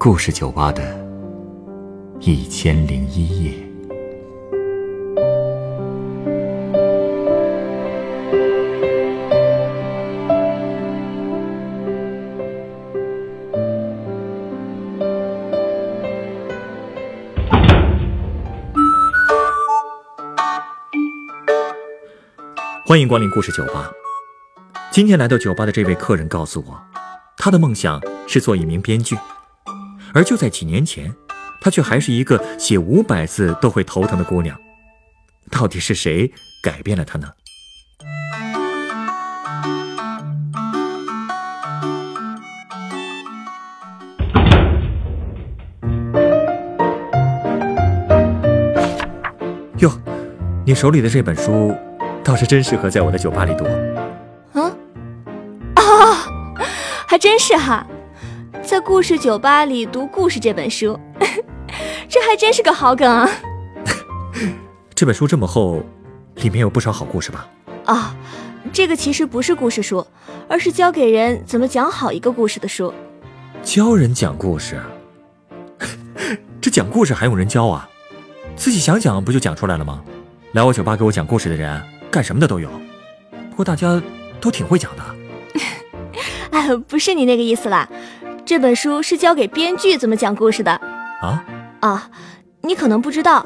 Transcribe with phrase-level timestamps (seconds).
[0.00, 0.96] 故事酒吧的
[2.20, 3.52] 一千零一夜。
[22.86, 23.90] 欢迎光临故事酒吧。
[24.92, 26.80] 今天来到酒吧的这位客人告诉我，
[27.36, 29.16] 他的梦想是做一名编剧，
[30.18, 31.14] 而就在几年前，
[31.60, 34.58] 她却还是一个写五百字都会头疼的姑娘。
[35.48, 36.28] 到底是谁
[36.60, 37.28] 改变了她呢？
[49.78, 49.88] 哟，
[50.66, 51.72] 你手里的这本书，
[52.24, 53.64] 倒是真适合在我的酒吧里读。
[54.54, 54.64] 嗯，
[55.76, 56.26] 啊，
[57.06, 57.86] 还真是哈，
[58.78, 60.96] 在故事酒吧里读故事这本书，
[62.08, 63.28] 这还真是个好梗啊！
[64.94, 65.82] 这本书这么厚，
[66.36, 67.48] 里面有不少好故事吧？
[67.86, 68.14] 啊，
[68.72, 70.06] 这个其实不是故事书，
[70.48, 72.94] 而是教给人怎么讲好一个故事的书。
[73.64, 74.80] 教人讲故事？
[76.62, 77.88] 这讲故事还用人教啊？
[78.54, 80.04] 自己想讲不就讲出来了吗？
[80.52, 81.82] 来我酒吧给我讲故事的人，
[82.12, 82.70] 干什么的都有。
[83.50, 84.00] 不过大家
[84.40, 85.02] 都挺会讲的。
[86.50, 87.88] 哎，不是你那个意思啦，
[88.48, 90.72] 这本书是教给编剧怎么讲故事的。
[91.20, 91.44] 啊？
[91.80, 92.10] 啊，
[92.62, 93.44] 你可能不知道，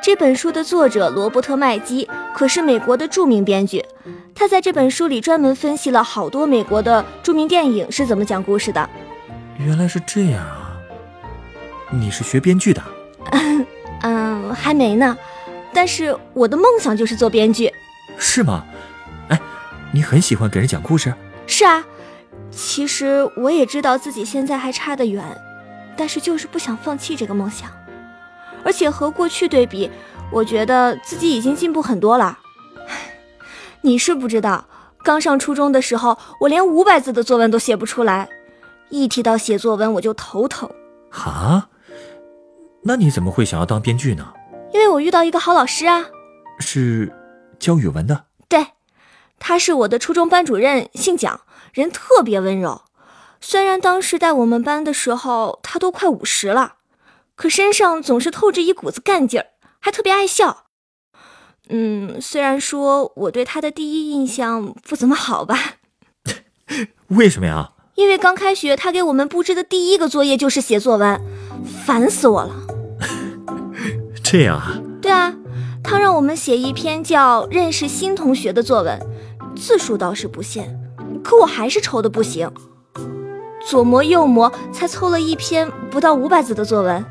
[0.00, 3.84] 这本书的作者罗伯特麦基可是美国的著名编剧，
[4.32, 8.88] 他在这本书里专门分析了好多美国的著名电影是怎么讲故事的。
[9.58, 10.78] 原来是这样啊！
[11.90, 12.80] 你是学编剧的？
[14.02, 15.18] 嗯，还没呢，
[15.72, 17.74] 但是我的梦想就是做编剧。
[18.16, 18.64] 是吗？
[19.30, 19.40] 哎，
[19.90, 21.12] 你很喜欢给人讲故事？
[21.48, 21.84] 是啊，
[22.56, 25.24] 其实我也知道自己现在还差得远，
[25.96, 27.70] 但是就是不想放弃这个梦想。
[28.64, 29.90] 而且和过去对比，
[30.32, 32.38] 我觉得自己已经进步很多了。
[33.82, 34.64] 你是不知道，
[35.02, 38.28] 刚上初中的时候，我连五百字的作文都写不出来，
[38.88, 40.70] 一提到写作文我就头疼。
[41.10, 41.68] 啊？
[42.82, 44.32] 那你怎么会想要当编剧呢？
[44.72, 46.04] 因为我遇到一个好老师啊，
[46.58, 47.12] 是
[47.58, 48.24] 教语文的。
[48.48, 48.66] 对，
[49.38, 51.40] 他是我的初中班主任，姓蒋，
[51.74, 52.82] 人特别温柔。
[53.40, 56.76] 虽然当时带我们班的时候他都快五十了，
[57.34, 59.48] 可身上总是透着一股子干劲儿，
[59.80, 60.64] 还特别爱笑。
[61.68, 65.58] 嗯，虽然说我对他的第一印象不怎么好吧。
[67.08, 67.72] 为什么呀？
[67.96, 71.20] 因为刚开学他给我们布置的第一个作业就是写作文，
[71.84, 72.54] 烦死我了。
[74.22, 74.80] 这样啊？
[75.02, 75.34] 对啊，
[75.82, 78.98] 他让我们写一篇叫《认识新同学》的作文，
[79.54, 80.78] 字数倒是不限，
[81.24, 82.48] 可我还是愁的不行，
[83.66, 87.04] 左磨右磨才凑了一篇不到五百字的作文，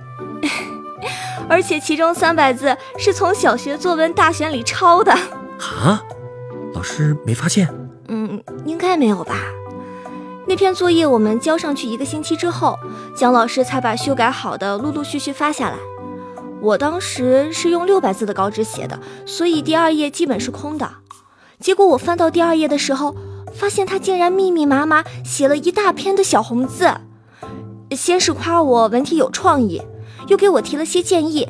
[1.49, 5.11] 而且其中三百字是从小学作文大选里抄的。
[5.11, 6.01] 啊？
[6.75, 7.67] 老师没发现？
[8.07, 9.35] 嗯，应该没有吧。
[10.45, 12.77] 那篇作业我们交上去一个星期之后，
[13.15, 15.77] 蒋老师才把修改好的陆陆续续发下来。
[16.61, 20.89] 我当时是用六百字的稿纸写的，所以第二页基本是空的。
[21.59, 23.15] 结果我翻到第二页的时候，
[23.53, 26.93] 发现他竟然密密麻麻写了一大篇的小红字。
[27.91, 29.81] 先是夸我文体有创意，
[30.27, 31.47] 又给我提了些建议，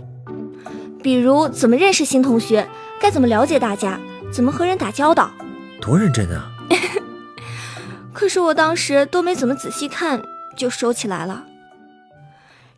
[1.01, 2.67] 比如怎么认识新同学，
[2.99, 3.99] 该怎么了解大家，
[4.31, 5.31] 怎么和人打交道。
[5.79, 6.51] 多认真啊！
[8.13, 10.21] 可是我当时都没怎么仔细看，
[10.57, 11.45] 就收起来了。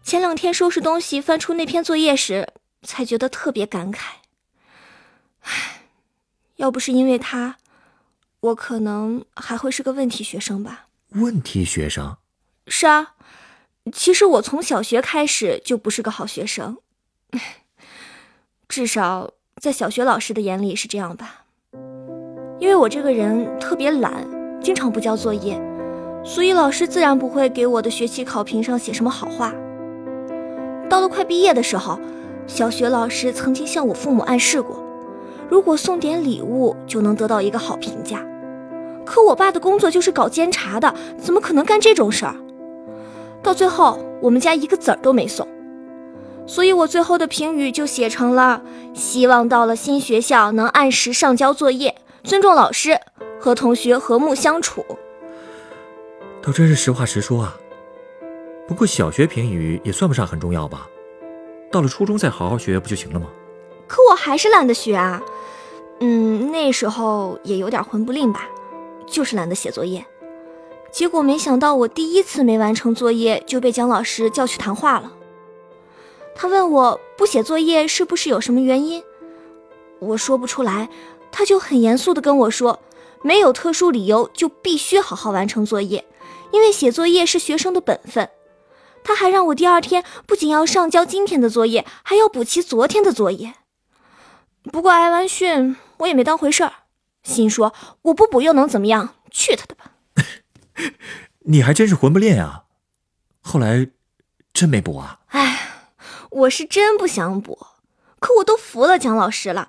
[0.03, 2.47] 前两天收拾东西，翻出那篇作业时，
[2.83, 3.99] 才觉得特别感慨。
[5.41, 5.81] 唉，
[6.57, 7.57] 要不是因为他，
[8.45, 10.87] 我可能还会是个问题学生吧。
[11.13, 12.17] 问题学生？
[12.67, 13.15] 是啊，
[13.91, 16.77] 其实我从小学开始就不是个好学生，
[18.69, 21.45] 至少在小学老师的眼里是这样吧。
[22.59, 24.27] 因为我这个人特别懒，
[24.61, 25.59] 经常不交作业，
[26.23, 29.51] 所以老师自然不会给我的学期考评上写什么好话。
[30.87, 31.99] 到了快毕业的时候，
[32.45, 34.83] 小学老师曾经向我父母暗示过，
[35.49, 38.23] 如果送点礼物就能得到一个好评价。
[39.05, 42.35] 可我爸的工作就是搞监察的，怎么可能干这种事儿？
[43.43, 45.47] 到最后，我们家一个子儿都没送，
[46.47, 48.61] 所以我最后的评语就写成了：
[48.93, 52.99] 希望到了新学校能按时上交作业，尊重老师，
[53.39, 54.83] 和同学和睦相处。
[56.41, 57.55] 倒真是实话实说啊。
[58.67, 60.87] 不过小学评语也算不上很重要吧，
[61.71, 63.27] 到了初中再好好学不就行了吗？
[63.87, 65.21] 可我还是懒得学啊，
[65.99, 68.47] 嗯，那时候也有点混不吝吧，
[69.07, 70.05] 就是懒得写作业。
[70.91, 75.11] 结果没想到我第一次没完成作业就被姜老师叫去谈话了。
[76.33, 79.03] 他问我不写作业是不是有什么原因，
[79.99, 80.89] 我说不出来，
[81.31, 82.79] 他就很严肃地跟我说，
[83.21, 86.05] 没有特殊理由就必须好好完成作业，
[86.51, 88.29] 因为写作业是学生的本分。
[89.03, 93.53] 他还让我第二天不仅要上交今天的作业，还要补齐昨天的作业。
[94.71, 96.73] 不过挨完训，我也没当回事儿，
[97.25, 97.73] 心说
[98.03, 99.15] 我不补又能怎么样？
[99.29, 99.91] 去他的吧！
[101.47, 102.63] 你还真是混不吝啊！
[103.41, 103.89] 后来
[104.53, 105.19] 真没补啊？
[105.27, 105.59] 哎，
[106.31, 107.67] 我是真不想补，
[108.19, 109.67] 可我都服了蒋老师了，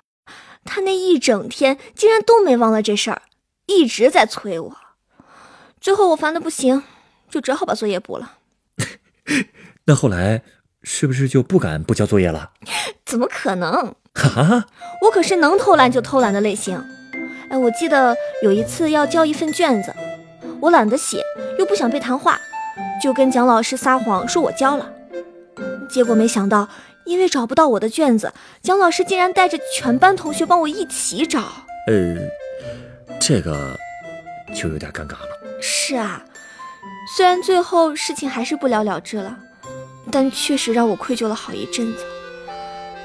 [0.63, 3.23] 他那一整天竟然都没忘了这事儿，
[3.65, 4.77] 一直在催我。
[5.81, 6.83] 最后我烦的不行，
[7.29, 8.37] 就只好把作业补了。
[9.85, 10.43] 那后来
[10.83, 12.51] 是不是就不敢不交作业了？
[13.05, 13.95] 怎么可能？
[14.13, 14.65] 哈哈，
[15.01, 16.83] 我可是能偷懒就偷懒的类型。
[17.49, 19.93] 哎，我记得有一次要交一份卷子，
[20.59, 21.21] 我懒得写，
[21.57, 22.39] 又不想被谈话，
[23.01, 24.91] 就跟蒋老师撒谎说我交了。
[25.89, 26.67] 结果没想到，
[27.05, 31.39] 因为找不到我的卷子，蒋老师竟然带着全班同学帮我一起找。
[31.87, 32.17] 呃，
[33.19, 33.77] 这个
[34.53, 35.29] 就有点尴尬了。
[35.61, 36.23] 是啊。
[37.15, 39.37] 虽然最后事情还是不了了之了，
[40.11, 42.03] 但确实让我愧疚了好一阵子。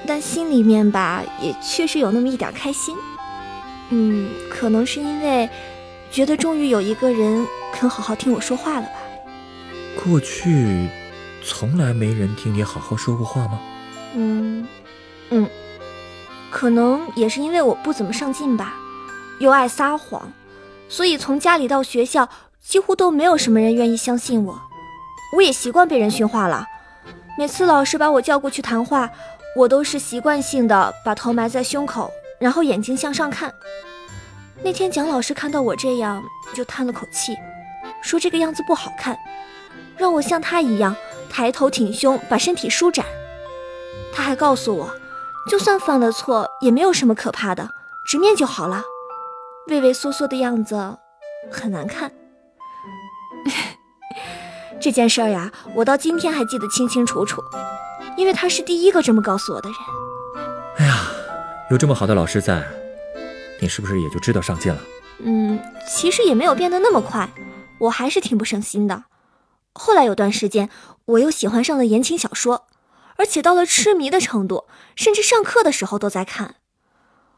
[0.04, 2.96] 但心里面吧，也确实有那么一点开心。
[3.94, 5.48] 嗯，可能是因为
[6.10, 8.92] 觉得终于有一个人肯好好听我说话了吧。
[10.02, 10.88] 过去
[11.44, 13.60] 从来没人听你好好说过话吗？
[14.14, 14.66] 嗯
[15.28, 15.46] 嗯，
[16.50, 18.74] 可能也是因为我不怎么上进吧，
[19.40, 20.32] 又爱撒谎，
[20.88, 22.28] 所以从家里到学校。
[22.64, 24.56] 几乎都没有什么人愿意相信我，
[25.36, 26.64] 我也习惯被人训话了。
[27.36, 29.10] 每次老师把我叫过去谈话，
[29.56, 32.08] 我都是习惯性的把头埋在胸口，
[32.42, 33.54] 然后眼睛向上看。
[34.64, 36.20] 那天蒋老师看到我这样，
[36.52, 37.36] 就叹了口气，
[38.02, 39.16] 说这个样子不好看，
[39.96, 40.96] 让我像他一样
[41.30, 43.06] 抬头挺胸，把身体舒展。
[44.12, 44.90] 他还告诉我，
[45.48, 47.70] 就算犯了错，也没有什么可怕的，
[48.08, 48.82] 直面就好了。
[49.68, 50.98] 畏畏缩缩的样子
[51.50, 52.10] 很难看。
[54.80, 57.40] 这件事儿呀，我到今天还记得清清楚楚，
[58.16, 59.78] 因为他是第一个这么告诉我的人。
[61.72, 62.62] 有这么好的老师在，
[63.58, 64.78] 你是不是也就知道上进了？
[65.20, 65.58] 嗯，
[65.88, 67.26] 其实也没有变得那么快，
[67.78, 69.04] 我还是挺不省心的。
[69.72, 70.68] 后来有段时间，
[71.06, 72.66] 我又喜欢上了言情小说，
[73.16, 76.56] 而且到了痴迷的程度，甚至上课的时候都在看。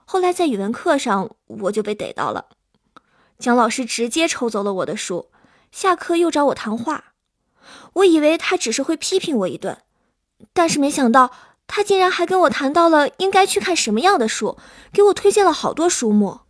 [0.04, 2.46] 后来在语文课上，我就被逮到了。
[3.38, 5.30] 蒋老师直接抽走了我的书，
[5.70, 7.12] 下课又找我谈话。
[7.92, 9.78] 我以为他只是会批评我一顿，
[10.52, 11.30] 但是没想到
[11.66, 14.58] 他竟然还跟我谈到了应该去看什么样的书，
[14.92, 16.40] 给我推荐了好多书目。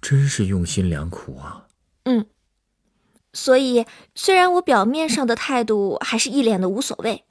[0.00, 1.66] 真是用心良苦啊！
[2.04, 2.26] 嗯，
[3.32, 7.24] 所以虽然我表面上的态度还是一脸的无所谓，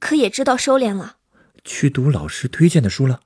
[0.00, 1.16] 可也知道收敛了。
[1.64, 3.20] 去读老师推荐的书了？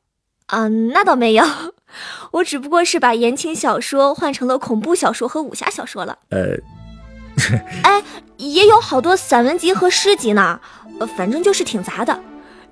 [0.47, 1.45] 啊，那倒没有。
[2.33, 6.19] 我只不过是把言情小说换成了恐怖小说和武侠小说了。
[6.31, 6.57] 呃，
[7.83, 8.03] 哎，
[8.37, 10.61] 也有好多散文集和诗集呢，
[11.17, 12.21] 反正就是挺杂的。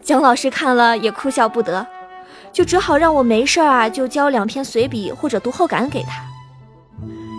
[0.04, 1.84] 姜老师看了也哭笑不得，
[2.52, 6.22] 就只好让我没事啊就交两篇随笔或者读后感给他。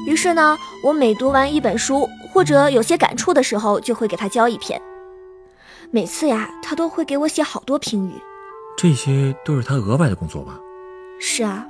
[0.08, 4.82] 于是呢，我每读完一本书或者有些感触的时候，就会给他交一篇。
[5.92, 8.14] 每次呀，他都会给我写好多评语。
[8.76, 10.60] 这些都是他额外的工作吧？
[11.20, 11.66] 是啊。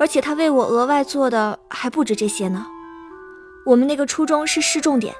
[0.00, 2.66] 而且他为我额外做的还不止这些呢。
[3.64, 5.14] 我们那个初中是市重点，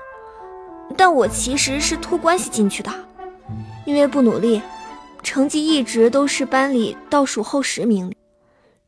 [0.96, 2.90] 但我其实是托关系进去的，
[3.84, 4.62] 因为不努力，
[5.22, 8.14] 成绩一直都是班里倒数后十名。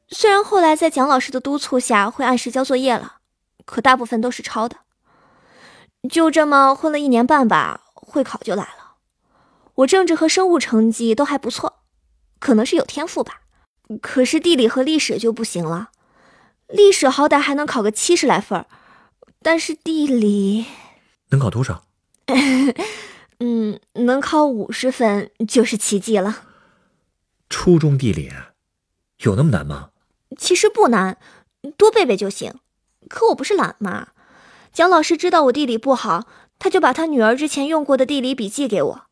[0.09, 3.17] 虽然后来在蒋老师的督促下会按时交作业了，
[3.65, 4.77] 可大部分都是抄的。
[6.09, 8.97] 就这么混了一年半吧，会考就来了。
[9.77, 11.81] 我政治和生物成绩都还不错，
[12.39, 13.41] 可能是有天赋吧。
[14.01, 15.89] 可是地理和历史就不行了，
[16.69, 18.65] 历史好歹还能考个七十来分，
[19.43, 20.67] 但是地理
[21.31, 21.85] 能考多少？
[23.47, 26.45] 嗯，能考五十分就是奇迹了。
[27.51, 28.33] 初中地理
[29.19, 29.91] 有那么难吗？
[30.39, 31.19] 其实不难，
[31.77, 32.55] 多背背就行。
[33.07, 34.09] 可我不是懒嘛？
[34.73, 36.27] 蒋老师知道我地理不好，
[36.59, 39.03] 他就把他女儿之前用过的地理笔记给我，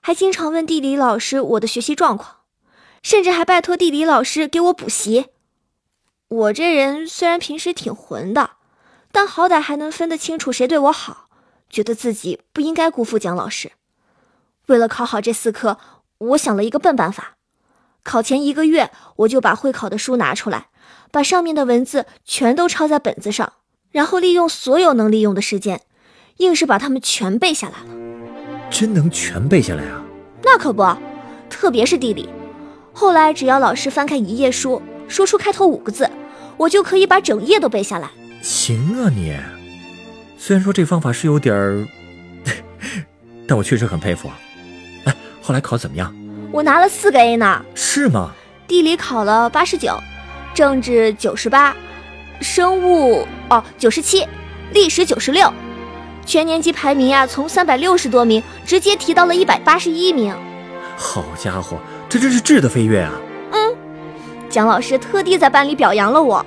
[0.00, 2.36] 还经常问地理老师我的学习状况。
[3.02, 5.30] 甚至还拜托地理老师给我补习。
[6.28, 8.52] 我这人虽然平时挺混的，
[9.10, 11.28] 但好歹还能分得清楚谁对我好，
[11.68, 13.72] 觉得自己不应该辜负蒋老师。
[14.70, 15.78] 为了考好这四科，
[16.18, 17.34] 我想了一个笨办法：
[18.04, 20.68] 考前一个月，我就把会考的书拿出来，
[21.10, 23.54] 把上面的文字全都抄在本子上，
[23.90, 25.80] 然后利用所有能利用的时间，
[26.36, 28.00] 硬是把它们全背下来了。
[28.70, 30.04] 真能全背下来啊？
[30.44, 30.86] 那可不，
[31.50, 32.28] 特别是地理。
[32.92, 36.08] 后来只要老师翻开一页书，说出开头五个字，
[36.56, 38.08] 我就可以把整页都背下来。
[38.40, 39.36] 行啊你，
[40.38, 41.88] 虽然说这方法是有点儿，
[43.48, 44.28] 但我确实很佩服。
[44.28, 44.34] 哎，
[45.50, 46.14] 后来考怎么样？
[46.52, 47.60] 我拿了四个 A 呢。
[47.74, 48.30] 是吗？
[48.68, 49.98] 地理考了八十九，
[50.54, 51.74] 政治九十八，
[52.40, 54.24] 生物哦九十七，
[54.72, 55.52] 历史九十六。
[56.24, 60.32] 全年级排名呀，从三百六十多名直接提到了一百八十一名。
[60.96, 61.78] 好家伙，
[62.08, 63.10] 这真是质的飞跃啊！
[63.50, 63.76] 嗯，
[64.48, 66.46] 蒋老师特地在班里表扬了我，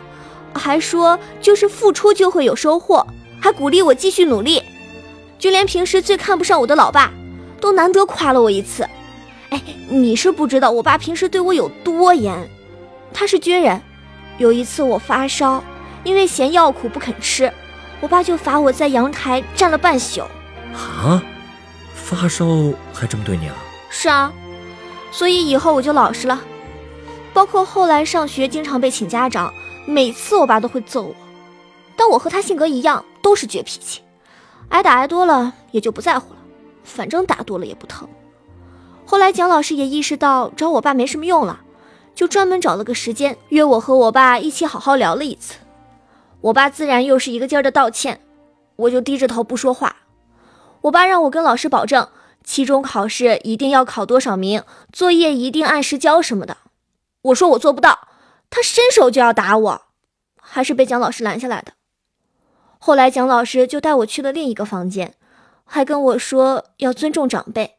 [0.53, 3.05] 还说就是付出就会有收获，
[3.41, 4.63] 还鼓励我继续努力。
[5.37, 7.11] 就连平时最看不上我的老爸，
[7.63, 8.85] 都难得夸了我一次。
[9.49, 12.37] 哎，你是不知道我爸平时对我有多严。
[13.13, 13.81] 他是军人，
[14.37, 15.63] 有一次我发烧，
[16.03, 17.49] 因为嫌药苦不肯吃。
[18.01, 20.23] 我爸就罚我在阳台站了半宿，
[20.73, 21.23] 啊，
[21.95, 22.45] 发烧
[22.91, 23.55] 还这么对你啊？
[23.89, 24.33] 是啊，
[25.09, 26.41] 所以以后我就老实了，
[27.31, 29.53] 包括后来上学经常被请家长，
[29.85, 31.15] 每次我爸都会揍我，
[31.95, 34.01] 但我和他性格一样，都是倔脾气，
[34.67, 36.39] 挨打挨多了也就不在乎了，
[36.83, 38.07] 反正打多了也不疼。
[39.05, 41.61] 后来蒋老师也意识到找我爸没什么用了，
[42.15, 45.55] 就专门找了个时间约我和我爸一起好好聊了一次。
[46.41, 48.21] 我爸自然又是一个劲儿的道歉，
[48.75, 49.95] 我就低着头不说话。
[50.81, 52.09] 我爸让我跟老师保证，
[52.43, 56.57] 期中考试一定要考多少名，作业一定按时交什么的。
[57.21, 58.07] 我说我做不到，
[58.49, 59.81] 他伸手就要打我，
[60.41, 61.73] 还是被蒋老师拦下来的。
[62.79, 65.13] 后来蒋老师就带我去了另一个房间，
[65.65, 67.77] 还跟我说要尊重长辈，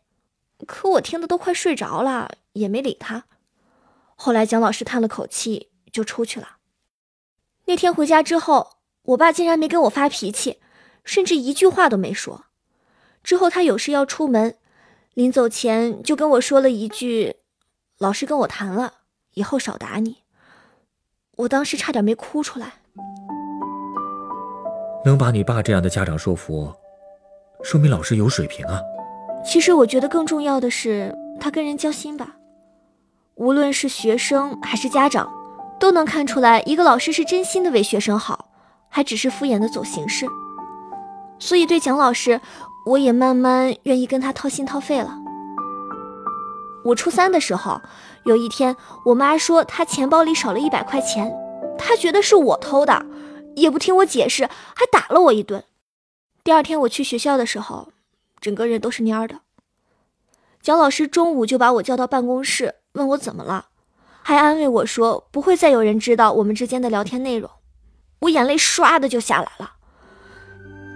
[0.67, 3.25] 可我听得都快睡着了，也没理他。
[4.17, 6.57] 后来蒋老师叹了口气，就出去了。
[7.67, 10.61] 那天回家之后，我爸竟然没跟我发脾气，
[11.05, 12.47] 甚至一句话都没说。
[13.23, 14.57] 之后他有事要出门，
[15.15, 17.37] 临走前就跟我说了一句
[17.99, 18.95] ：“老师跟我谈了，
[19.33, 20.19] 以后少打你。”
[21.39, 22.75] 我当时差点没哭出来。
[25.05, 26.73] 能把你爸这样的家长说服，
[27.65, 28.79] 说明老师有水平啊。
[29.45, 32.37] 其实我觉得更重要的是他跟人交心吧，
[33.37, 35.29] 无论是学生还是家长。
[35.81, 38.49] 都能看出来，一个老师是真心的为学生好，
[38.89, 40.25] 还只是敷衍的走形式。
[41.39, 42.41] 所以对蒋老师，
[42.87, 45.19] 我也慢慢愿意跟他掏心掏肺了。
[46.85, 47.79] 我初三的时候，
[48.25, 51.31] 有一天，我妈说她钱包里少了一百块钱，
[51.77, 53.05] 她觉得是我偷的，
[53.57, 55.65] 也不听我解释，还打了我一顿。
[56.45, 57.89] 第二天我去学校的时候，
[58.39, 59.41] 整个人都是蔫的。
[60.61, 63.69] 蒋老师中午就把我叫到办公室，问我怎么了。
[64.23, 67.49] 还安慰我说不会再有人知道我们之间的聊天内容，
[68.21, 69.73] 我眼泪唰的就下来了。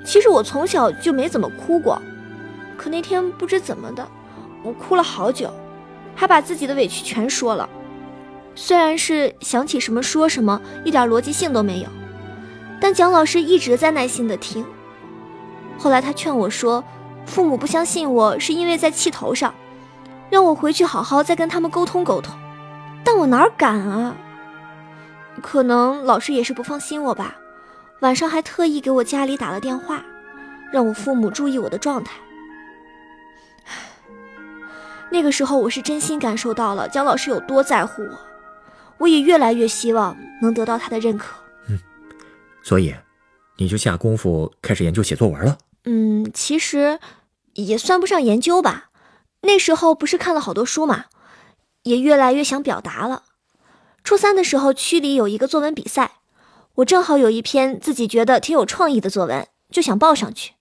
[0.04, 1.98] 其实我从小就没怎么哭过，
[2.76, 4.06] 可那天不知怎么的，
[4.62, 5.50] 我哭了好久，
[6.14, 7.66] 还把自己的委屈全说了。
[8.54, 11.88] 虽然是想起什么说什么，一点逻辑性都没有，
[12.78, 14.62] 但蒋老师一直在耐心的听。
[15.78, 16.82] 后来他劝我说，
[17.24, 19.54] 父母不相信我是因为在气头上，
[20.28, 22.36] 让我回去好好再跟他们沟通沟通。
[23.04, 24.14] 但我哪敢啊！
[25.40, 27.36] 可能老师也是不放心我吧，
[28.00, 30.02] 晚上还特意给我家里打了电话，
[30.72, 32.18] 让我父母注意我的状态。
[35.10, 38.18] 那个时候我是真心感受到了姜老师有多在乎我，
[38.98, 41.36] 我也越来越希望能得到他的认可。
[41.68, 41.78] 嗯，
[42.62, 42.94] 所以
[43.56, 45.56] 你就下功夫开始研究写作文了？
[45.90, 46.98] 嗯，其实
[47.54, 48.90] 也算不上研究吧。
[49.40, 51.06] 那时候不是看了好多书嘛。
[51.84, 53.22] 也越来越想表达了。
[54.04, 56.16] 初三的时候，区里有一个作文比赛，
[56.74, 60.52] 我正好有一篇自己觉得挺有创意的作文，就想报上去。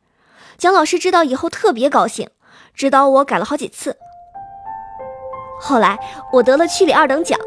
[0.58, 2.30] 蒋老师知道以后特别高兴，
[2.74, 3.98] 指导我改了好几次。
[5.60, 6.00] 后来
[6.32, 7.38] 我得了区里二等奖，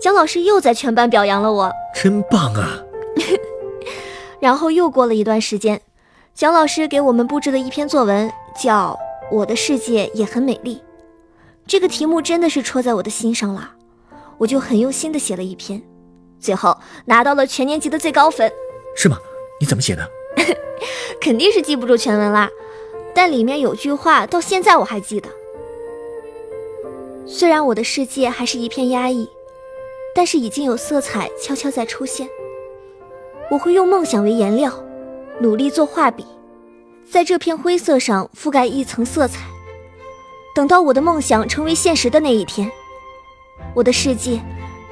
[0.00, 2.82] 蒋老师又在全班表扬了我，真棒啊！
[4.40, 5.82] 然后又过了一段时间，
[6.36, 8.30] 蒋老师给我们布置了一篇作文，
[8.62, 8.90] 叫
[9.34, 10.74] 《我的世界也很美丽》。
[11.66, 13.70] 这个题目真的是戳在我的心上了，
[14.36, 15.82] 我就很用心的写了一篇，
[16.38, 16.76] 最后
[17.06, 18.52] 拿到了全年级的最高分。
[18.94, 19.16] 是吗？
[19.58, 20.06] 你怎么写的？
[21.22, 22.50] 肯定是记不住全文啦，
[23.14, 25.30] 但里面有句话到现在我还记得。
[27.26, 29.26] 虽然我的世界还是一片压抑，
[30.14, 32.28] 但是已经有色彩悄悄在出现。
[33.50, 34.70] 我会用梦想为颜料，
[35.38, 36.24] 努力做画笔，
[37.10, 39.40] 在这片灰色上覆盖一层色彩。
[40.54, 42.70] 等到我的梦想成为现实的那一天，
[43.74, 44.40] 我的世界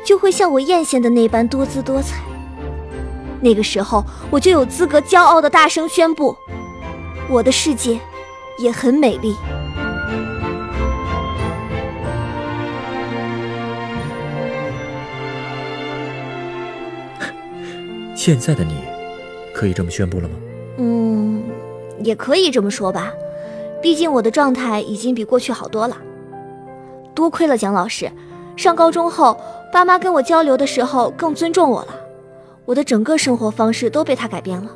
[0.04, 2.22] 就会像我艳羡的那般多姿多彩。
[3.40, 6.36] 那个时候，我就有资格骄傲的大声宣布：
[7.30, 7.98] 我的世界
[8.58, 9.34] 也很美丽。
[18.14, 18.74] 现在的你，
[19.54, 20.34] 可以这么宣布了吗？
[20.78, 21.42] 嗯，
[22.02, 23.12] 也可以这么说吧。
[23.80, 25.96] 毕竟我的状态已经比过去好多了。
[27.14, 28.10] 多亏了蒋老师，
[28.56, 29.38] 上高中后，
[29.72, 31.94] 爸妈跟我交流的时候更尊重我了。
[32.64, 34.70] 我的整个生活方式都被他改变了。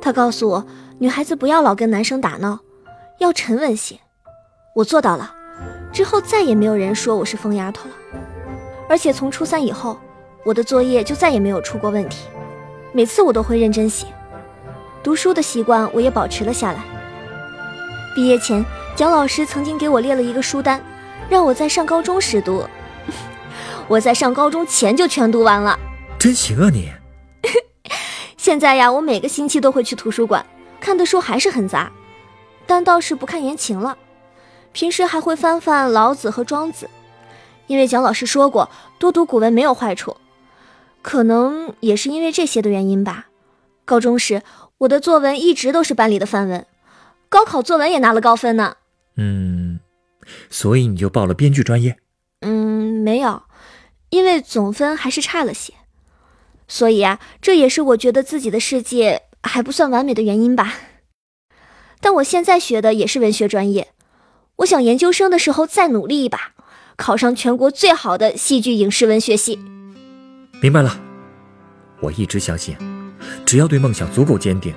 [0.00, 0.66] 他告诉我，
[0.98, 2.58] 女孩子不要老跟男生打闹，
[3.18, 3.96] 要沉稳些。
[4.74, 5.32] 我做到了，
[5.92, 7.94] 之后再也没有人说我是疯丫头了。
[8.88, 9.96] 而且从初三以后，
[10.44, 12.26] 我的作业就再也没有出过问题，
[12.92, 14.06] 每次我都会认真写。
[15.02, 16.82] 读书的习惯我也保持了下来。
[18.14, 18.64] 毕业前，
[18.96, 20.82] 蒋老师曾经给我列了一个书单，
[21.28, 22.66] 让我在上高中时读。
[23.88, 25.78] 我在上高中前就全读完了。
[26.18, 26.90] 真行啊你！
[28.36, 30.44] 现在呀，我每个星期都会去图书馆，
[30.80, 31.90] 看的书还是很杂，
[32.66, 33.96] 但倒是不看言情了。
[34.72, 36.88] 平时还会翻翻老子和庄子，
[37.68, 38.68] 因为蒋老师说过，
[38.98, 40.16] 多读古文没有坏处。
[41.02, 43.28] 可能也是因为这些的原因吧。
[43.84, 44.42] 高中时，
[44.78, 46.66] 我的作文一直都是班里的范文，
[47.28, 48.76] 高考作文也拿了高分呢。
[49.16, 49.80] 嗯，
[50.48, 51.96] 所以你就报了编剧专业？
[52.40, 53.42] 嗯，没有，
[54.10, 55.74] 因为总分还是差了些。
[56.68, 60.74] 所以啊，这也是我觉得自己的世界还不算完美的原因吧。
[62.00, 63.88] 但我现在学的也是文学专业，
[64.56, 66.52] 我想研究生的时候再努力一把，
[66.96, 69.58] 考上全国最好的戏剧影视文学系。
[70.62, 70.94] 明白了，
[72.00, 72.76] 我一直相信，
[73.46, 74.74] 只要对梦想足够坚定，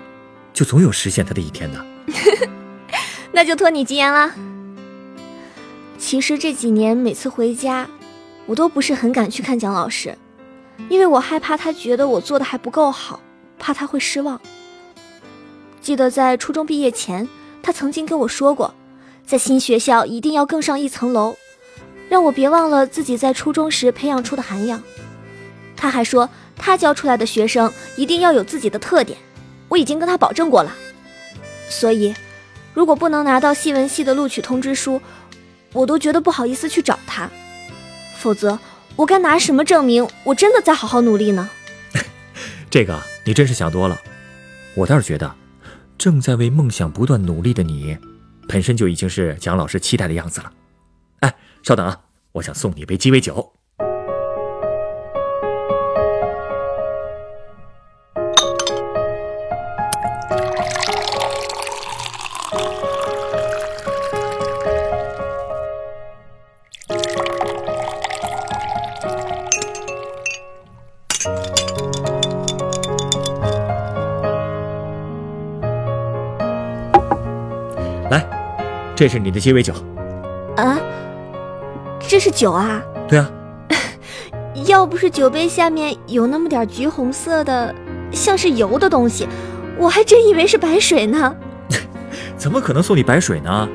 [0.53, 1.85] 就总有实现它的一天的。
[3.33, 4.33] 那就托你吉言了。
[5.97, 7.85] 其实这几年每次回家，
[8.45, 10.17] 我都不是很敢去看蒋老师。
[10.87, 13.19] 因为我害怕他觉得我做的还不够好，
[13.59, 14.39] 怕他会失望。
[15.81, 17.27] 记得在初中毕业前，
[17.61, 18.73] 他曾经跟我说过，
[19.25, 21.35] 在新学校一定要更上一层楼，
[22.07, 24.81] 让我别忘了自己在初中时培养出的涵养。
[25.83, 29.19] 他还说，他教出来的学生一定要有自己的特点，
[29.67, 30.73] 我已经跟他保证过了。
[31.67, 32.15] 所以，
[32.73, 35.01] 如果不能拿到戏文系的录取通知书，
[35.73, 37.29] 我都觉得不好意思去找他，
[38.17, 38.57] 否则。
[38.95, 41.49] 我该拿什么证明我真的在好好努力呢？
[42.71, 43.99] 这个你真是想多了。
[44.75, 45.35] 我倒是觉得，
[45.97, 47.97] 正在为梦想不断努力的你，
[48.47, 50.53] 本身就已经是蒋老师期待的样子了。
[51.19, 51.99] 哎，稍等啊，
[52.31, 53.51] 我想送你一杯鸡尾酒。
[78.95, 79.73] 这是你的鸡尾酒，
[80.55, 80.79] 啊，
[81.99, 82.81] 这是酒啊？
[83.07, 83.29] 对啊，
[84.67, 87.73] 要不是酒杯下面有那么点橘红色的，
[88.11, 89.27] 像是油的东西，
[89.77, 91.35] 我还真以为是白水呢。
[92.37, 93.67] 怎么可能送你白水呢？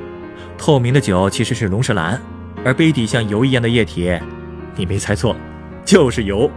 [0.56, 2.20] 透明的酒其实是龙舌兰，
[2.64, 4.16] 而杯底像油一样的液体，
[4.76, 5.34] 你没猜错，
[5.84, 6.50] 就是油。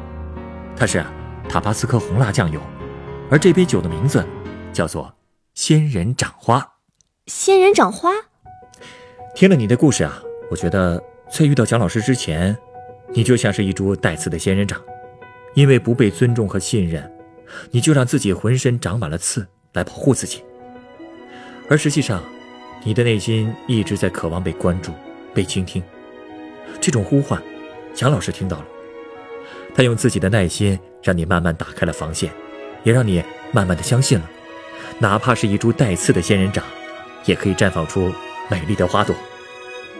[0.75, 1.03] 它是
[1.49, 2.59] 塔巴斯科红辣酱油，
[3.29, 4.25] 而这杯酒的名字
[4.71, 5.13] 叫做
[5.55, 6.63] 仙人掌花。
[7.25, 8.11] 仙人掌花。
[9.33, 12.55] 听了你的故事啊，我觉得在遇到蒋老师之前，
[13.13, 14.79] 你就像是一株带刺的仙人掌，
[15.55, 17.11] 因为不被尊重和信任，
[17.71, 20.43] 你就让自己浑身长满了刺来保护自己。
[21.69, 22.21] 而实际上，
[22.83, 24.91] 你的内心一直在渴望被关注、
[25.33, 25.81] 被倾听。
[26.79, 27.41] 这种呼唤，
[27.93, 28.65] 蒋老师听到了，
[29.73, 32.29] 他用自己的耐心让你慢慢打开了防线，
[32.83, 34.29] 也让你慢慢的相信了，
[34.99, 36.63] 哪怕是一株带刺的仙人掌，
[37.25, 38.11] 也可以绽放出。
[38.51, 39.15] 美丽的花朵，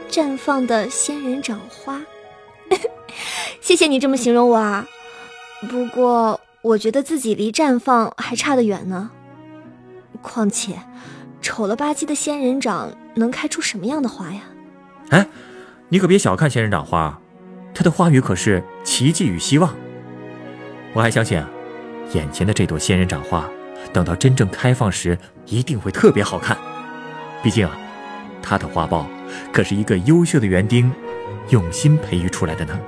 [0.10, 2.02] 绽放的仙人掌花。
[3.62, 4.86] 谢谢你这么形容我啊！
[5.70, 9.10] 不过我觉得自己离绽放还差得远呢。
[10.22, 10.82] 况且，
[11.42, 14.42] 丑了吧唧的仙人掌能开出什么样的花呀？
[15.12, 15.26] 哎，
[15.88, 17.22] 你可别小看仙人掌花，
[17.74, 19.74] 它的花语可是奇迹与希望。
[20.92, 21.50] 我还相信啊，
[22.12, 23.50] 眼前的这朵仙人掌花，
[23.94, 26.58] 等到真正开放时，一定会特别好看。
[27.42, 27.78] 毕竟啊。
[28.42, 29.06] 他的花苞
[29.52, 30.92] 可是一个优秀的园丁
[31.50, 32.80] 用心培育出来的呢。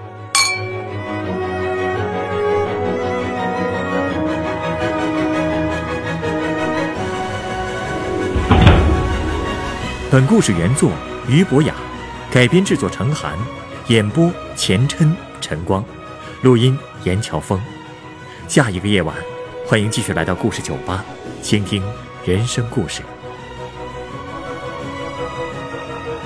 [10.11, 10.91] 本故事原作
[11.27, 11.73] 于博雅，
[12.31, 13.35] 改编制作陈寒，
[13.87, 15.83] 演播钱琛、陈光，
[16.43, 17.59] 录音严乔峰。
[18.47, 19.15] 下一个夜晚，
[19.65, 21.03] 欢迎继续来到故事酒吧，
[21.41, 21.83] 倾听
[22.25, 23.01] 人生故事。